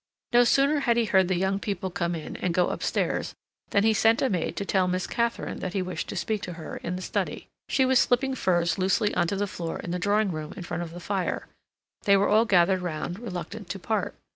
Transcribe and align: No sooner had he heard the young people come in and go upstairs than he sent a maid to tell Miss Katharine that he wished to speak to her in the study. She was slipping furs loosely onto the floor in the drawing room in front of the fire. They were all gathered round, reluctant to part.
No 0.33 0.43
sooner 0.45 0.79
had 0.79 0.97
he 0.97 1.05
heard 1.05 1.27
the 1.27 1.35
young 1.37 1.59
people 1.59 1.91
come 1.91 2.15
in 2.15 2.35
and 2.37 2.55
go 2.55 2.69
upstairs 2.69 3.35
than 3.69 3.83
he 3.83 3.93
sent 3.93 4.23
a 4.23 4.31
maid 4.31 4.55
to 4.55 4.65
tell 4.65 4.87
Miss 4.87 5.05
Katharine 5.05 5.59
that 5.59 5.73
he 5.73 5.83
wished 5.83 6.07
to 6.09 6.15
speak 6.15 6.41
to 6.41 6.53
her 6.53 6.77
in 6.77 6.95
the 6.95 7.03
study. 7.03 7.49
She 7.69 7.85
was 7.85 7.99
slipping 7.99 8.33
furs 8.33 8.79
loosely 8.79 9.13
onto 9.13 9.35
the 9.35 9.45
floor 9.45 9.77
in 9.77 9.91
the 9.91 9.99
drawing 9.99 10.31
room 10.31 10.53
in 10.57 10.63
front 10.63 10.81
of 10.81 10.89
the 10.91 10.99
fire. 10.99 11.45
They 12.05 12.17
were 12.17 12.29
all 12.29 12.45
gathered 12.45 12.81
round, 12.81 13.19
reluctant 13.19 13.69
to 13.69 13.77
part. 13.77 14.15